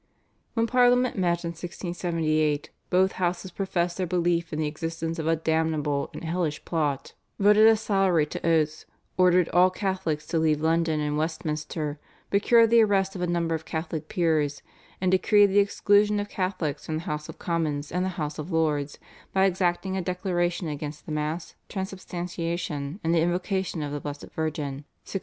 When 0.55 0.65
Parliament 0.65 1.15
met 1.15 1.45
in 1.45 1.49
1678 1.51 2.71
both 2.89 3.11
houses 3.21 3.51
professed 3.51 3.97
their 3.97 4.07
belief 4.07 4.51
in 4.51 4.57
the 4.57 4.65
existence 4.65 5.19
of 5.19 5.27
a 5.27 5.35
"damnable 5.35 6.09
and 6.11 6.23
hellish 6.23 6.65
plot," 6.65 7.13
voted 7.37 7.67
a 7.67 7.77
salary 7.77 8.25
to 8.25 8.43
Oates, 8.43 8.87
ordered 9.15 9.47
all 9.49 9.69
Catholics 9.69 10.25
to 10.29 10.39
leave 10.39 10.59
London 10.59 10.99
and 10.99 11.19
Westminster, 11.19 11.99
procured 12.31 12.71
the 12.71 12.81
arrest 12.81 13.13
of 13.15 13.21
a 13.21 13.27
number 13.27 13.53
of 13.53 13.63
Catholic 13.65 14.09
peers, 14.09 14.63
and 14.99 15.11
decreed 15.11 15.51
the 15.51 15.59
exclusion 15.59 16.19
of 16.19 16.29
Catholics 16.29 16.87
from 16.87 16.95
the 16.95 17.03
House 17.03 17.29
of 17.29 17.37
Commons 17.37 17.91
and 17.91 18.03
the 18.03 18.09
House 18.17 18.39
of 18.39 18.51
Lords 18.51 18.97
by 19.33 19.45
exacting 19.45 19.95
a 19.95 20.01
declaration 20.01 20.67
against 20.67 21.05
the 21.05 21.11
Mass, 21.11 21.53
Transubstantiation 21.69 22.99
and 23.03 23.13
the 23.13 23.21
invocation 23.21 23.83
of 23.83 23.91
the 23.91 23.99
Blessed 23.99 24.31
Virgin 24.35 24.77
(1678). 25.05 25.19